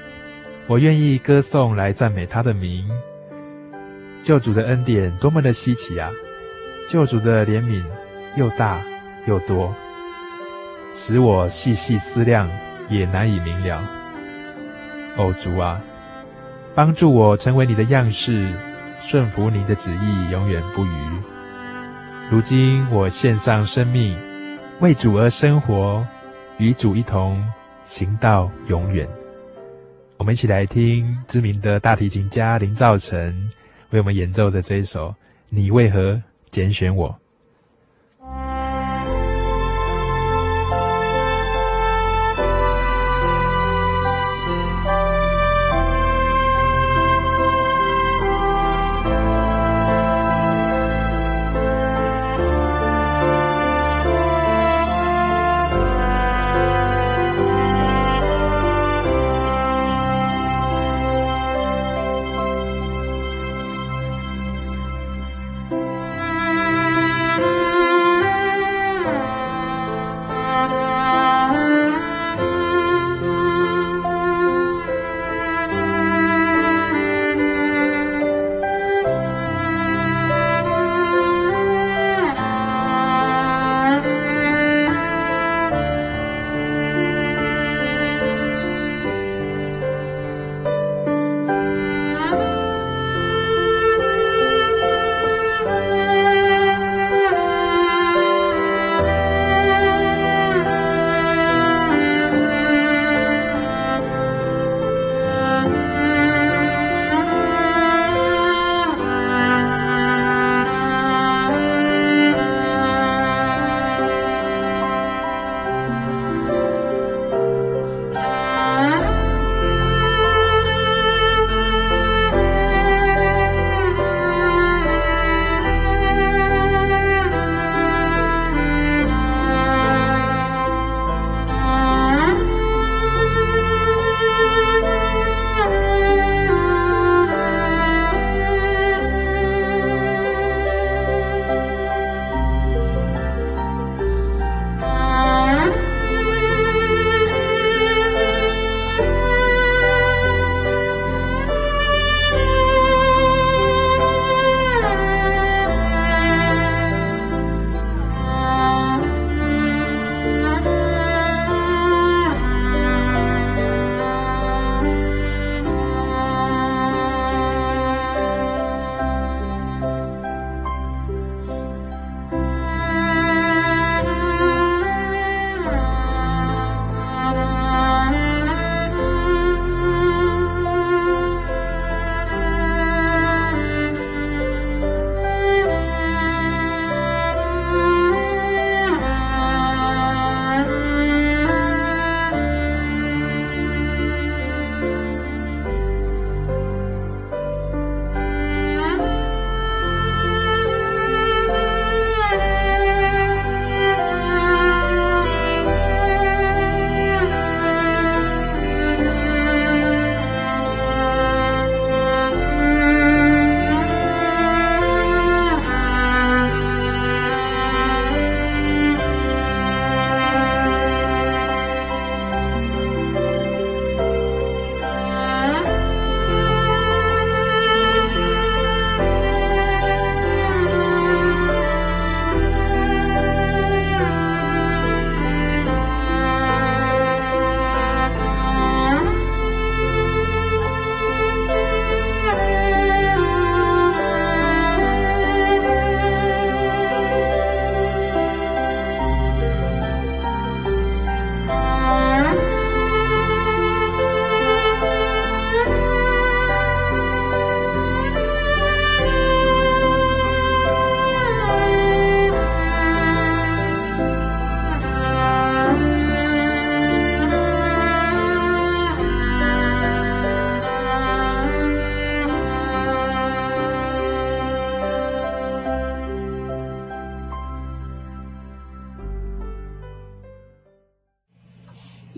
[0.66, 2.90] 我愿意歌颂来赞美他的名。
[4.20, 6.10] 救主的恩典多么的稀奇啊！
[6.88, 7.84] 救主的怜悯
[8.34, 8.82] 又大
[9.26, 9.72] 又多，
[10.92, 12.50] 使我细细思量
[12.88, 13.80] 也难以明了。
[15.16, 15.80] 哦，主啊！
[16.78, 18.54] 帮助我成为你的样式，
[19.00, 20.90] 顺服你的旨意，永远不渝。
[22.30, 24.16] 如今我献上生命，
[24.78, 26.06] 为主而生活，
[26.58, 27.44] 与主一同
[27.82, 29.08] 行到永远。
[30.18, 33.18] 我们一起来听知名的大提琴家林兆成
[33.90, 35.08] 为我们演奏的这一首
[35.48, 36.22] 《你为何
[36.52, 37.08] 拣选我》。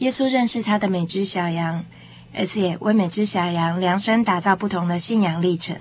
[0.01, 1.85] 耶稣认识他的每只小羊，
[2.35, 5.77] 而且为每只小羊量身打造不同的信仰历程。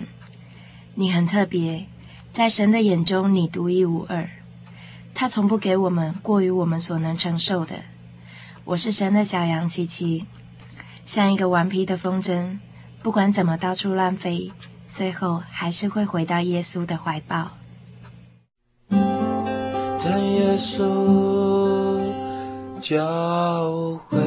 [0.95, 1.85] 你很特别，
[2.29, 4.29] 在神的眼中你独一无二。
[5.13, 7.77] 他从不给我们过于我们所能承受的。
[8.65, 10.25] 我是神的小羊琪琪，
[11.05, 12.57] 像一个顽皮的风筝，
[13.01, 14.51] 不管怎么到处乱飞，
[14.85, 17.51] 最后还是会回到耶稣的怀抱。
[19.97, 21.78] 在耶稣
[22.79, 24.17] 教会。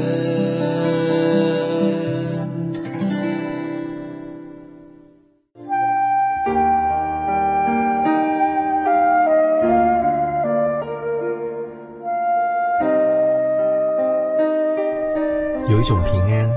[15.71, 16.51] 有一种平安，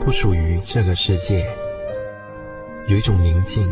[0.00, 1.44] 不属于这个世界；
[2.88, 3.64] 有一种宁静，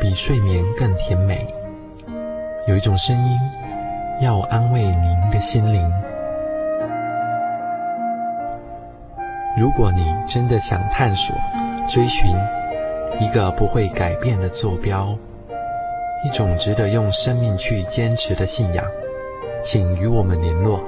[0.00, 1.46] 比睡眠更甜美；
[2.66, 3.38] 有一种声音，
[4.20, 6.03] 要安慰您的心灵。
[9.56, 11.34] 如果你真的想探索、
[11.86, 12.28] 追寻
[13.20, 15.16] 一个不会改变的坐标，
[16.24, 18.84] 一种值得用生命去坚持的信仰，
[19.62, 20.80] 请与我们联络。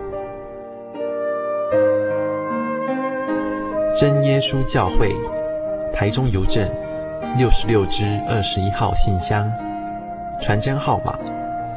[3.97, 5.15] 真耶稣教会，
[5.95, 6.69] 台中邮政
[7.39, 9.49] 六十六支二十一号信箱，
[10.41, 11.17] 传真号码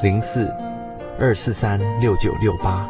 [0.01, 0.51] 零四
[1.19, 2.89] 二四三六九六八。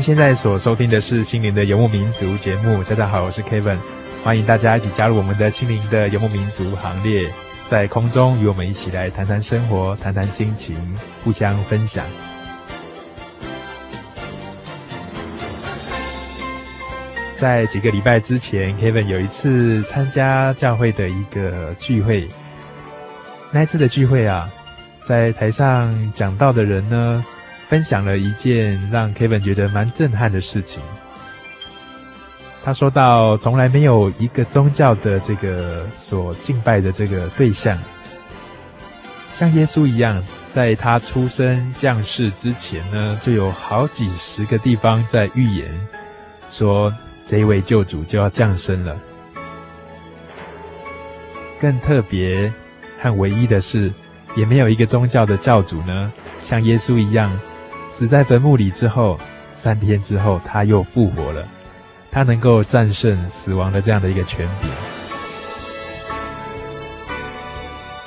[0.00, 2.82] 您现在所收听的是《心灵的游牧民族》节目。
[2.84, 3.76] 大家好，我是 Kevin，
[4.24, 7.28] 欢迎大家一起加入我们的心灵的游牧民族行列，
[7.66, 10.74] 在空中与我们一起来谈谈生活，谈谈心情，
[11.22, 12.02] 互相分享。
[17.34, 22.26] 在几个礼拜之前，Kevin 有一次参加教会的一个聚会，
[23.50, 24.50] 那一次的聚会啊，
[25.02, 27.22] 在台上讲道的人呢，
[27.70, 30.82] 分享了一件让 Kevin 觉得蛮震撼的事情。
[32.64, 37.78] 他说到，从来没有一个宗教的这个所敬拜的这个对象，
[39.38, 45.70] 像耶稣一样，在他出生降世之前呢，就有好几十个地方在预言，
[46.48, 46.92] 说
[47.24, 48.98] 这位救主就要降生了。
[51.60, 52.52] 更特别
[52.98, 53.92] 和唯一的是，
[54.34, 56.12] 也没有一个宗教的教主呢，
[56.42, 57.30] 像耶稣一样。
[57.90, 59.18] 死在坟墓里之后，
[59.50, 61.46] 三天之后他又复活了。
[62.12, 64.70] 他能够战胜死亡的这样的一个权柄。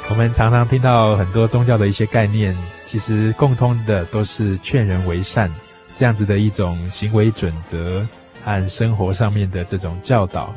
[0.10, 5.52] 我们常常听到很多宗教的一些概念，其实共通的都是劝人为善
[5.94, 8.06] 这样子的一种行为准则
[8.44, 10.54] 和生活上面的这种教导。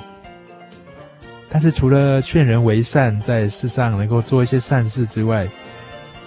[1.48, 5.46] 但是除了劝人为善，在世上能够做一些善事之外，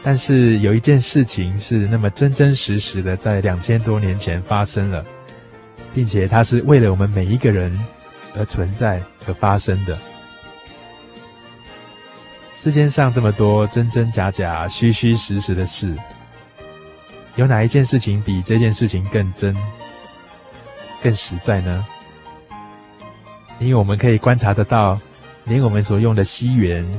[0.02, 5.06] 但是有一件事情是那么真真实实的，在两千多年前发生了，
[5.94, 7.78] 并且它是为了我们每一个人
[8.38, 9.98] 而存在而发生的。
[12.56, 15.94] 世间上这么多真真假假、虚虚实实的事，
[17.36, 19.56] 有哪一件事情比这件事情更真、
[21.04, 21.86] 更实在呢？
[23.60, 24.98] 因为我们可以观察得到，
[25.44, 26.90] 连我们所用的西元。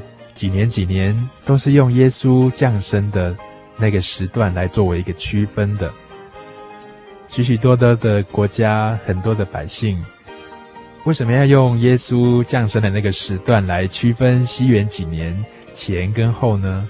[0.41, 1.15] 几年几年
[1.45, 3.37] 都是用耶稣降生的
[3.77, 5.93] 那个时段来作为一个区分的。
[7.29, 10.03] 许许多多的国家，很多的百姓，
[11.05, 15.39] 为什么要用耶稣降生的那个时段来区分西元几年
[15.75, 16.89] 前跟后呢？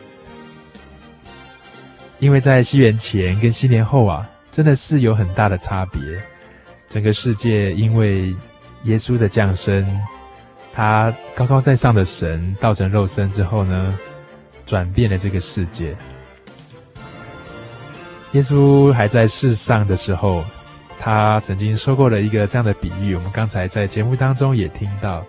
[2.21, 6.01] 因为在西元前跟西元后啊，真的是有很大的差别。
[6.89, 8.33] 整个世界因为
[8.85, 9.85] 耶稣的降生。
[10.73, 13.99] 他高高在上的神道成肉身之后呢，
[14.65, 15.97] 转变了这个世界。
[18.33, 20.45] 耶稣还在世上的时候，
[20.99, 25.25] 他曾经说过了一个这样的比喻，我们刚才在节目当中也听到。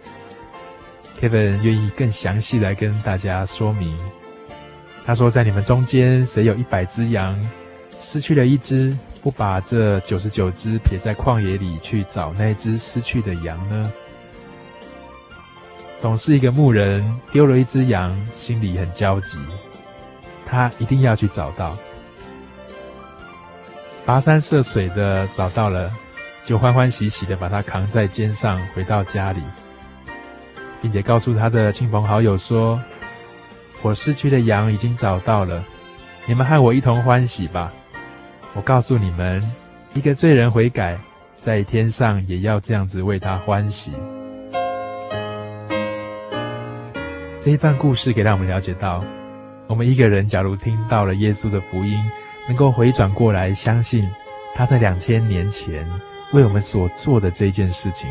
[1.20, 3.98] Kevin 愿意更详细来跟大家说明。
[5.06, 7.40] 他说，在你们中间，谁有一百只羊，
[8.00, 13.92] 失去了一只，不把这九十九只撇在旷野里去找那只失去的羊呢？
[16.02, 19.38] 总是一个牧人丢了一只羊，心里很焦急。
[20.44, 21.78] 他一定要去找到，
[24.04, 25.92] 跋山涉水的找到了，
[26.44, 29.44] 就欢欢喜喜的把它扛在肩上回到家里，
[30.82, 32.82] 并且告诉他的亲朋好友说
[33.84, 35.64] ：“我失去的羊已经找到了，
[36.26, 37.72] 你们和我一同欢喜吧。
[38.56, 39.40] 我告诉你们，
[39.94, 40.98] 一个罪人悔改，
[41.40, 43.94] 在天上也要这样子为他欢喜。”
[47.42, 49.04] 这一段故事可以让我们了解到，
[49.66, 52.00] 我们一个人假如听到了耶稣的福音，
[52.48, 54.08] 能够回转过来，相信
[54.54, 55.84] 他在两千年前
[56.34, 58.08] 为我们所做的这件事情，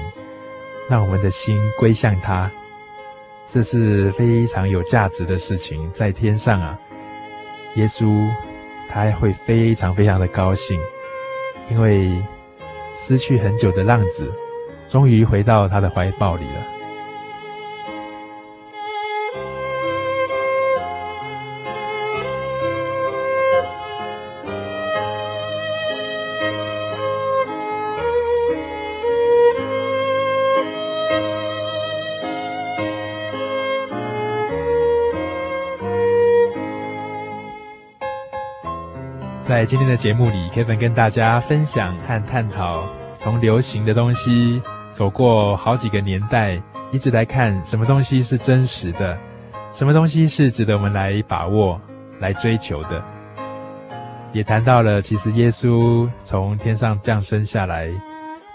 [0.89, 2.51] 让我们的心归向他，
[3.47, 5.89] 这是非常有价值的事情。
[5.93, 6.77] 在天上啊，
[7.77, 8.29] 耶稣
[8.89, 10.77] 他会非常非常的高兴，
[11.71, 12.21] 因为
[12.97, 14.29] 失去很久的浪子，
[14.89, 16.80] 终于回到他的怀抱里了。
[39.71, 42.85] 今天的节目里，Kevin 跟大家分享和探讨，
[43.17, 44.61] 从流行的东西
[44.91, 46.61] 走过好几个年代，
[46.91, 49.17] 一直来看什么东西是真实的，
[49.71, 51.81] 什么东西是值得我们来把握、
[52.19, 53.01] 来追求的。
[54.33, 57.89] 也谈到了，其实耶稣从天上降生下来，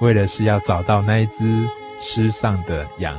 [0.01, 1.65] 为了是要找到那一只
[1.97, 3.17] 失丧的羊。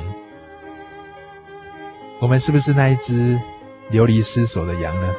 [2.21, 3.41] 我们是不是那一只
[3.89, 5.15] 流离失所的羊呢？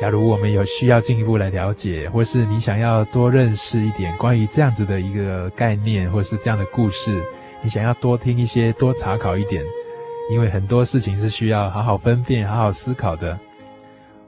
[0.00, 7.20] 假如我们有需要进一步来了解，或是你想要多认识一点关于这样子的一个概念，或是这样的故事，
[7.62, 9.60] 你想要多听一些、多查考一点，
[10.30, 13.36] 因为很多事情是需要好好分辨、好好思考的。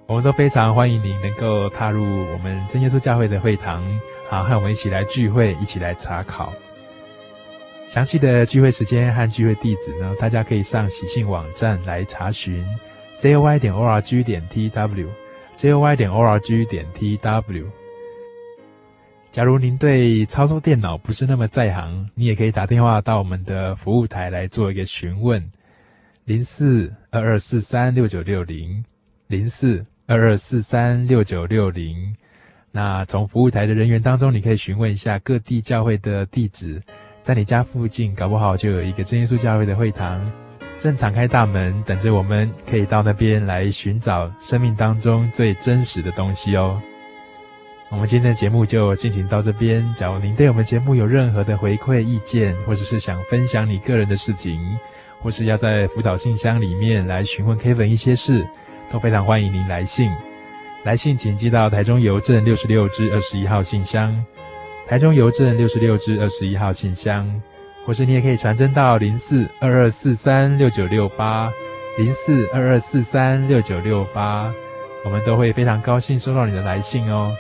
[0.07, 2.03] 我们都非常欢迎您能够踏入
[2.33, 3.81] 我们真耶稣教会的会堂，
[4.29, 6.53] 好和我们一起来聚会，一起来查考。
[7.87, 12.67] 详细的聚会时间和聚会地址呢，大家可以上喜信网站来查询
[13.17, 14.45] ，joy 点 org 点
[15.61, 17.67] joy 点 org 点 tw。
[19.31, 25.53] 假如您对操作电脑不是那么在行，你也可以打电话到我们的服务台来做一个询问，
[26.25, 28.83] 零四二二四三六九六零，
[29.27, 32.17] 零四二二四三六九六零。
[32.73, 36.81] 那从服务台的人员当中，你可以询问一下各地教会的地址，
[37.21, 40.33] 在你家附近，搞不好就有一个真耶稣教会的会堂。
[40.81, 46.81] 正敞开大门，等着我们可以到那边来寻找生命当中最真实的东西哦。
[47.91, 49.87] 我们今天的节目就进行到这边。
[49.95, 54.59] 假如您对我们节目有任何的回馈意见，或者是想分享你个人的事情，
[55.21, 58.49] 或是要在辅导信箱里面来询问 Kevin 一些事，
[58.91, 60.11] 都非常欢迎您来信。
[60.85, 64.25] 来信请寄到台中邮政六十六支二十一号信箱，
[64.87, 67.31] 台中邮政六十六支二十一号信箱。
[67.87, 71.53] 或是你也可以传真到零四二二四三六九六八，
[71.99, 74.53] 零四二二四三六九六八，
[75.05, 77.35] 我们都会非常高兴收到你的来信哦。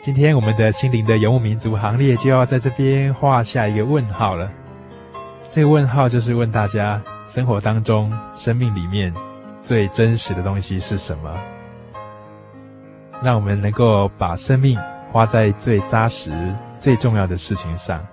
[0.00, 4.52] 今天我们的心灵的游牧民族行列就要在这边画下一个问号了，
[5.54, 7.00] 这个问号就是问大家。
[7.28, 9.14] 生活当中，生命里面
[9.62, 11.32] 最真实的东西是什么？
[13.22, 14.76] 让我们能够把生命
[15.12, 18.04] 花在最扎实、最重要的事情上。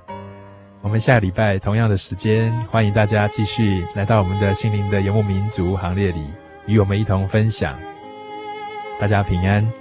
[0.83, 6.23] 我们下礼拜同样的时间，欢迎大家继续来到我们的心灵的游牧民族行列里，
[6.67, 7.73] 与我们一同分享。
[8.99, 9.80] 大家平安。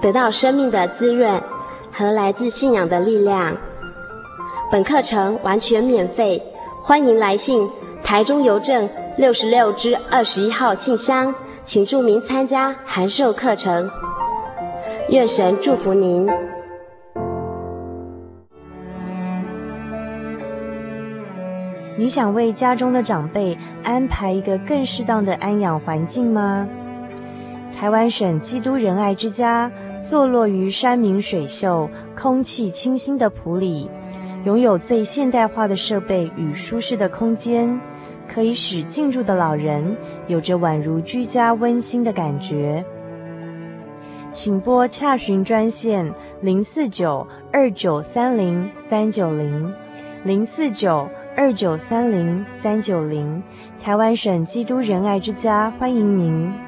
[0.00, 1.42] 得到生命的滋润
[1.92, 3.56] 和来自信仰的力量。
[4.70, 6.42] 本课程完全免费，
[6.82, 7.68] 欢迎来信
[8.02, 13.90] 台中邮政六十六之二十一号信箱，请注明参加函授课程。
[15.08, 16.28] 愿神祝福您。
[21.98, 26.68] 你想为家中的长辈安排一个更适当的安养环境吗？
[27.78, 29.70] 台湾省基督仁爱之家
[30.02, 33.88] 坐落于山明水秀、空气清新的埔里。
[34.44, 37.80] 拥有最现代化的设备与舒适的空间，
[38.32, 39.96] 可以使进驻的老人
[40.28, 42.84] 有着宛如居家温馨的感觉。
[44.30, 49.72] 请拨洽询专线零四九二九三零三九零
[50.24, 53.42] 零四九二九三零三九零，
[53.82, 56.65] 台湾省基督仁爱之家欢迎您。